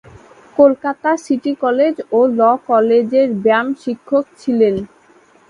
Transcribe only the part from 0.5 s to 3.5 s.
Kolkata city college ও law কলেজের